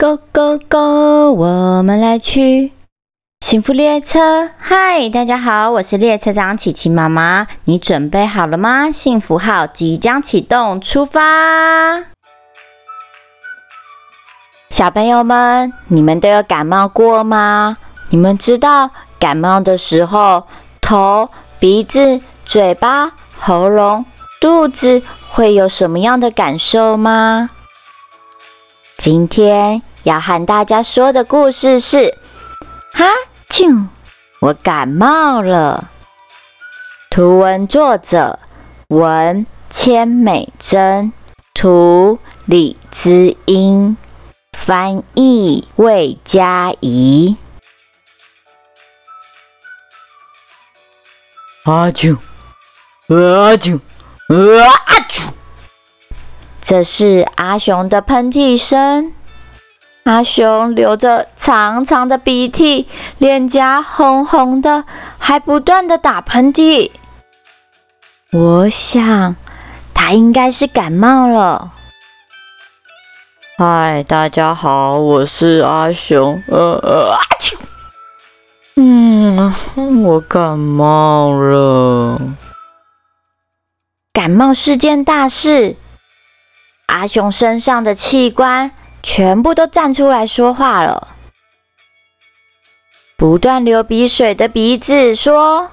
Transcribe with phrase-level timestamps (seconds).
[0.00, 2.70] Go Go Go，我们来去
[3.40, 4.48] 幸福列车。
[4.56, 7.48] 嗨，大家好，我是列车长琪琪妈妈。
[7.64, 8.92] 你准备好了吗？
[8.92, 12.04] 幸福号即将启动，出发！
[14.70, 17.76] 小朋友们，你们都有感冒过吗？
[18.10, 20.46] 你们知道感冒的时候，
[20.80, 21.28] 头、
[21.58, 24.06] 鼻子、嘴巴、喉咙、
[24.40, 25.02] 肚子
[25.32, 27.50] 会有什么样的感受吗？
[28.96, 29.82] 今天。
[30.08, 32.16] 要和大家说的故事是：
[32.94, 33.04] 哈
[33.50, 33.88] 啾，
[34.40, 35.90] 我感冒了。
[37.10, 38.38] 图文作者：
[38.88, 41.12] 文千美珍，
[41.52, 43.98] 图李知英，
[44.56, 47.36] 翻译魏佳怡。
[51.64, 52.16] 阿啾，
[53.08, 53.78] 阿啾，
[54.30, 55.28] 阿啾，
[56.62, 59.12] 这是阿雄的喷嚏声。
[60.08, 64.84] 阿雄流着长长的鼻涕，脸颊红红的，
[65.18, 66.90] 还不断的打喷嚏。
[68.32, 69.36] 我想
[69.92, 71.72] 他应该是感冒了。
[73.58, 76.42] 嗨，大家好，我是阿雄。
[76.48, 77.58] 呃呃，阿秋。
[78.76, 79.52] 嗯，
[80.04, 82.18] 我感冒了。
[84.14, 85.76] 感冒是件大事。
[86.86, 88.70] 阿雄身上的器官。
[89.10, 91.08] 全部都站出来说话了。
[93.16, 95.70] 不断流鼻水的鼻子说：“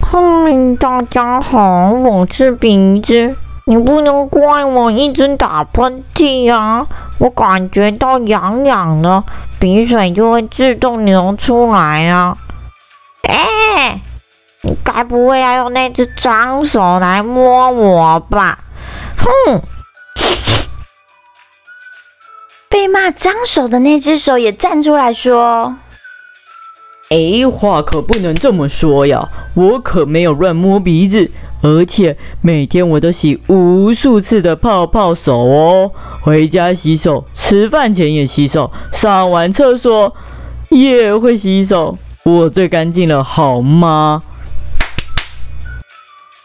[0.00, 6.86] 哼，大家好，我是鼻子，你不能怪我一直打喷嚏啊！
[7.18, 9.22] 我感觉到痒痒的，
[9.60, 12.38] 鼻水就会自动流出来啊！
[13.28, 14.00] 哎，
[14.62, 18.60] 你该不会要用那只脏手来摸我吧？
[19.18, 19.62] 哼！”
[22.74, 25.76] 被骂脏手的那只手也站出来说
[27.08, 29.28] ：“哎，话可不能这么说呀！
[29.54, 31.30] 我可没有乱摸鼻子，
[31.62, 35.92] 而且每天我都洗无数次的泡泡手哦。
[36.22, 40.12] 回家洗手，吃饭前也洗手，上完厕所
[40.70, 44.24] 也会洗手，我最干净了，好吗？”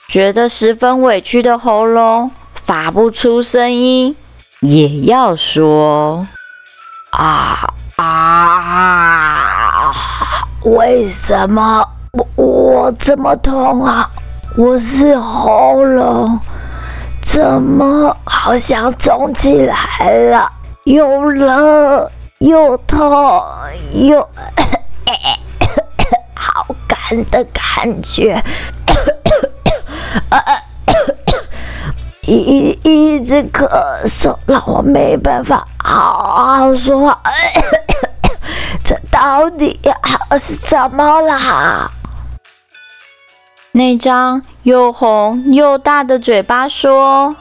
[0.07, 4.15] 觉得十分委屈的喉咙发不出声音。
[4.61, 6.27] 也要说
[7.11, 7.65] 啊
[7.95, 9.93] 啊！
[10.63, 14.09] 为什么我我这么痛啊？
[14.57, 16.37] 我是喉咙，
[17.21, 20.51] 怎么好像肿起来了？
[20.83, 23.41] 又冷又痛
[23.93, 24.19] 又
[26.35, 26.97] 好干
[27.31, 28.43] 的感觉。
[32.31, 33.67] 一一直咳
[34.05, 37.19] 嗽，让我没办法好好说话。
[38.85, 39.79] 这到底
[40.39, 41.89] 是怎么啦？
[43.71, 47.35] 那张又红又大的嘴巴说：“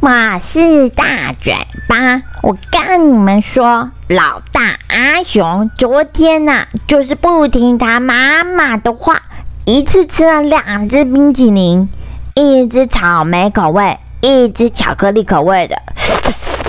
[0.00, 1.54] 我是大嘴
[1.88, 9.22] 巴，我跟你们说，老大阿雄昨天呐，就是不听他妈妈的话，
[9.64, 11.88] 一次吃了两只冰淇淋。”
[12.34, 15.80] 一只草莓口味，一只巧克力口味的，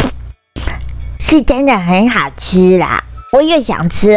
[1.20, 3.04] 是真的很好吃啦！
[3.32, 4.16] 我也想吃，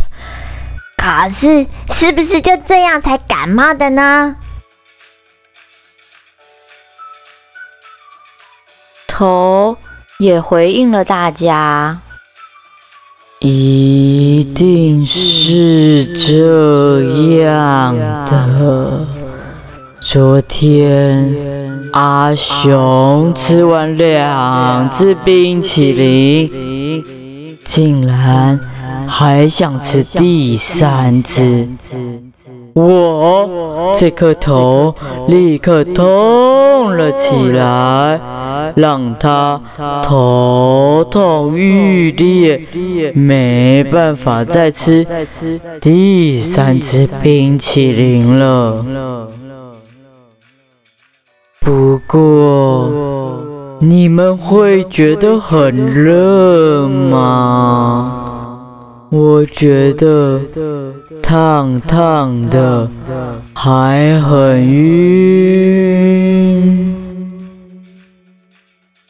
[0.98, 4.36] 可是是不是就这样才感冒的呢？
[9.08, 9.78] 头
[10.18, 12.00] 也回应了大家，
[13.38, 19.23] 一定是这样的。
[20.14, 21.34] 昨天
[21.92, 28.60] 阿雄吃完两只冰淇淋，竟然
[29.08, 31.68] 还想吃第三只。
[32.74, 34.94] 我这颗头
[35.26, 38.20] 立刻痛了起来，
[38.76, 39.60] 让他
[40.04, 45.04] 头痛欲裂，没办法再吃
[45.80, 48.86] 第三只冰淇淋了。
[51.64, 53.40] 不过，
[53.80, 58.58] 你们会觉得很热吗？
[59.08, 60.42] 我觉得
[61.22, 62.90] 烫烫的，
[63.54, 65.24] 还很晕。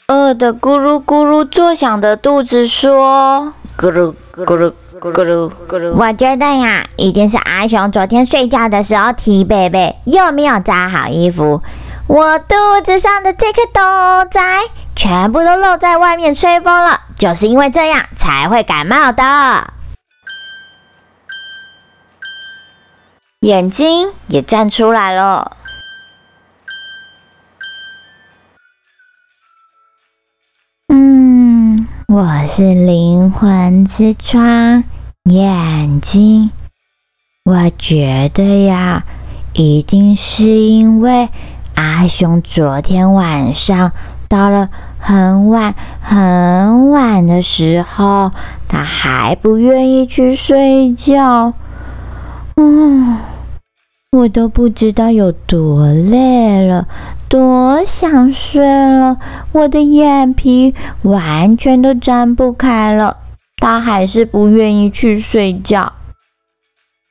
[0.07, 11.61] 饿得咕噜咕噜作响的肚子说：“咕噜咕噜咕噜咕噜。”我觉得呀，一定是阿雄昨天睡觉的时候踢被被，又没有扎好衣服。
[12.07, 12.55] 我肚
[12.85, 14.41] 子上的这颗豆仔
[14.95, 19.73] 全部都露在外面吹风了，就是因为这样才会感冒的。
[23.41, 25.57] 眼睛也站出来了。
[30.89, 34.85] 嗯，我是灵魂之窗，
[35.25, 36.51] 眼睛。
[37.45, 39.05] 我觉得呀，
[39.53, 41.29] 一定是因为
[41.75, 43.93] 阿雄昨天晚上
[44.29, 44.69] 到了
[44.99, 48.33] 很晚很晚的时候，
[48.69, 51.53] 他还不愿意去睡觉。
[52.57, 53.19] 嗯，
[54.13, 56.87] 我都不知道有多累了，
[57.29, 59.19] 多想睡了，
[59.53, 63.17] 我的眼皮完全都睁不开了，
[63.57, 65.93] 他还是不愿意去睡觉。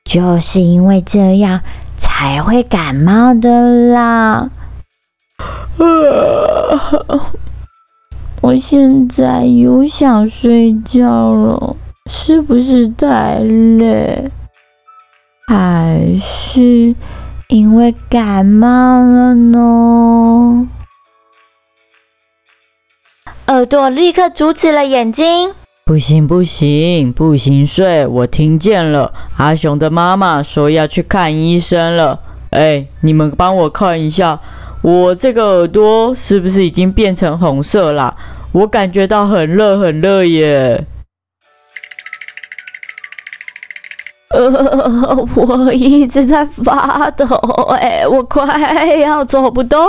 [0.05, 1.61] 就是因为这样
[1.97, 4.49] 才会感冒的啦。
[8.41, 11.75] 我现在又想睡觉了，
[12.09, 14.31] 是不是太累？
[15.47, 16.95] 还是
[17.47, 20.67] 因为感冒了呢？
[23.47, 25.53] 耳朵立刻阻止了眼睛。
[25.85, 28.07] 不行不行不行，睡！
[28.07, 32.17] 我听见了，阿雄的妈妈说要去看医生了。
[32.51, 34.39] 哎，你们帮我看一下，
[34.81, 38.15] 我这个耳朵是不是已经变成红色啦？
[38.53, 40.85] 我感觉到很热很热耶。
[44.33, 47.25] 呃， 我一直在发抖，
[47.79, 49.79] 哎，我快要走不动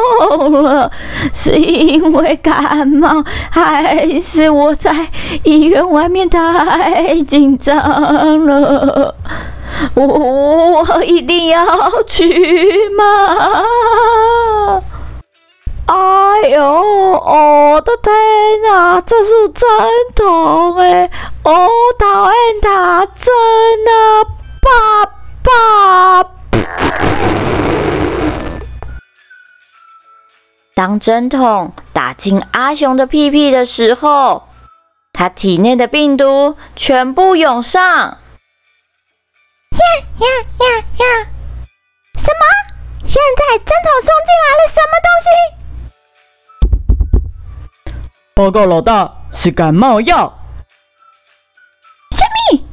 [0.62, 0.90] 了，
[1.32, 4.94] 是因为感冒，还是我在
[5.44, 7.76] 医院外面太紧张
[8.44, 9.14] 了？
[9.94, 10.06] 我
[10.86, 11.64] 我一定要
[12.06, 12.28] 去
[12.96, 13.04] 吗？
[15.86, 18.10] 哎呦，我的天
[18.72, 19.68] 啊，这是针
[20.14, 21.10] 筒哎！
[21.42, 23.34] 我讨厌打针
[23.86, 24.24] 啊，
[24.62, 25.04] 爸
[25.42, 26.30] 爸！
[30.74, 34.48] 当针筒打进阿雄的屁屁的时候，
[35.12, 37.82] 他体内的病毒全部涌上。
[37.82, 38.18] 呀
[40.18, 40.26] 呀
[40.58, 40.66] 呀
[40.98, 41.04] 呀！
[42.18, 42.42] 什么？
[43.04, 45.28] 现在针筒送进来了什么东西？
[48.36, 50.36] 报告老大，是感冒药。
[52.10, 52.64] 什么？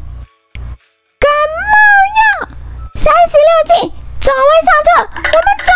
[1.20, 1.30] 感
[1.70, 1.78] 冒
[2.18, 2.50] 药？
[2.96, 5.72] 三十六计，走位上车，我们走。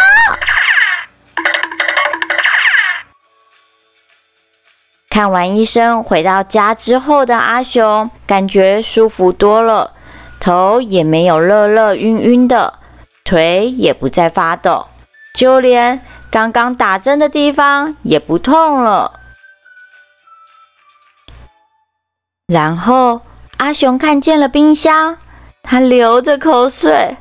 [5.08, 9.94] 看完医生回到家之后的阿雄，感觉舒服多了，
[10.40, 12.80] 头也没有热热晕晕的，
[13.24, 14.88] 腿也不再发抖，
[15.36, 19.20] 就连刚刚打针的地方也不痛了。
[22.48, 23.22] 然后
[23.58, 25.18] 阿雄看见了冰箱，
[25.64, 27.18] 他流着口水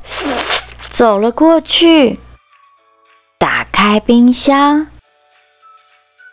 [0.78, 2.20] 走了过去，
[3.38, 4.88] 打开冰箱，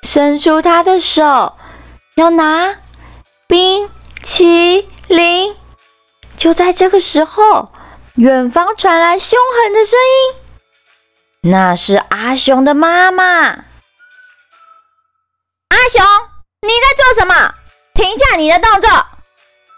[0.04, 1.56] 伸出他的手
[2.16, 2.76] 要拿
[3.48, 3.90] 冰
[4.24, 5.56] 淇淋。
[6.36, 7.72] 就在这个时候，
[8.16, 13.24] 远方传来凶狠的声音，那是阿雄的妈妈。
[13.24, 13.64] 阿
[15.90, 16.04] 雄，
[16.62, 17.56] 你在做什么？
[18.02, 18.90] 停下你的动作！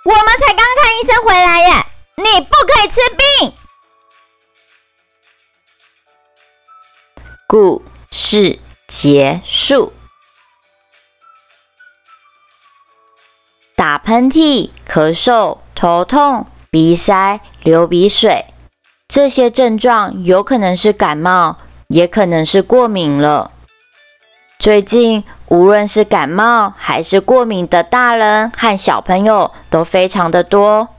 [0.06, 3.54] 我们才刚看医生回来耶，你不可以吃冰。
[7.46, 9.92] 故事结束。
[13.76, 18.46] 打喷嚏、咳嗽、头痛、鼻塞、流鼻水，
[19.10, 21.58] 这些症状有可能是感冒，
[21.90, 23.52] 也可能是过敏了。
[24.60, 25.26] 最近。
[25.54, 30.90] 无论是感冒还是过敏的大人和小朋友都非常的多。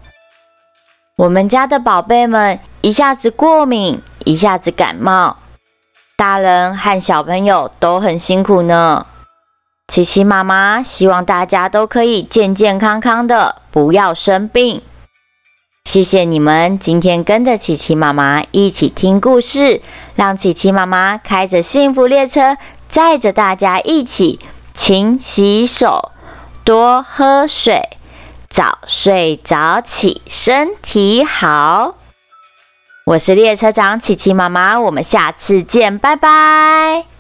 [1.16, 5.38] 我们家的宝贝们一下子过敏，一下子感冒，
[6.16, 9.06] 大人和小朋友都很辛苦呢。
[9.88, 14.82] 琪琪妈妈希望大家都可以健健康康的，不要生病。
[15.84, 19.82] 谢谢你们今天跟着琪琪妈妈一起听故事，
[20.14, 22.56] 让琪琪妈妈开着幸福列车。
[22.94, 24.38] 载着大家一起
[24.72, 26.12] 勤洗手，
[26.62, 27.88] 多喝水，
[28.48, 31.96] 早睡早起，身体好。
[33.04, 37.13] 我是列车长琪琪妈妈，我们下次见，拜拜。